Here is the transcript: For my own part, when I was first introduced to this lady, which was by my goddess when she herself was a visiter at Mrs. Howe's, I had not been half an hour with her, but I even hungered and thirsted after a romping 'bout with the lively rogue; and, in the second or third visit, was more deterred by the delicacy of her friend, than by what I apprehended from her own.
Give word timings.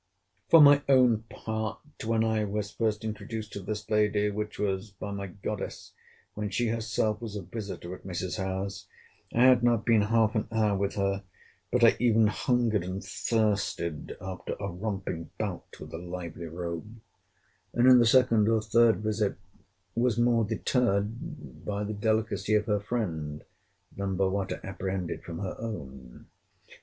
For 0.49 0.59
my 0.61 0.81
own 0.89 1.25
part, 1.29 1.79
when 2.03 2.23
I 2.23 2.43
was 2.43 2.71
first 2.71 3.03
introduced 3.03 3.53
to 3.53 3.59
this 3.59 3.87
lady, 3.87 4.31
which 4.31 4.57
was 4.57 4.89
by 4.89 5.11
my 5.11 5.27
goddess 5.27 5.91
when 6.33 6.49
she 6.49 6.69
herself 6.69 7.21
was 7.21 7.35
a 7.35 7.43
visiter 7.43 7.93
at 7.93 8.03
Mrs. 8.03 8.37
Howe's, 8.39 8.87
I 9.31 9.43
had 9.43 9.61
not 9.61 9.85
been 9.85 10.01
half 10.01 10.33
an 10.33 10.47
hour 10.51 10.75
with 10.75 10.95
her, 10.95 11.23
but 11.71 11.83
I 11.83 11.97
even 11.99 12.25
hungered 12.25 12.83
and 12.83 13.03
thirsted 13.03 14.17
after 14.19 14.53
a 14.59 14.71
romping 14.71 15.29
'bout 15.37 15.79
with 15.79 15.91
the 15.91 15.99
lively 15.99 16.47
rogue; 16.47 16.95
and, 17.75 17.87
in 17.87 17.99
the 17.99 18.07
second 18.07 18.49
or 18.49 18.59
third 18.59 19.01
visit, 19.03 19.35
was 19.93 20.17
more 20.17 20.43
deterred 20.43 21.63
by 21.63 21.83
the 21.83 21.93
delicacy 21.93 22.55
of 22.55 22.65
her 22.65 22.79
friend, 22.79 23.43
than 23.95 24.15
by 24.17 24.25
what 24.25 24.51
I 24.51 24.67
apprehended 24.67 25.21
from 25.21 25.37
her 25.37 25.55
own. 25.59 26.25